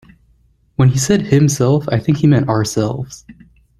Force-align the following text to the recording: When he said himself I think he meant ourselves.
When 0.77 0.89
he 0.89 0.97
said 0.97 1.27
himself 1.27 1.87
I 1.89 1.99
think 1.99 2.17
he 2.17 2.25
meant 2.25 2.49
ourselves. 2.49 3.23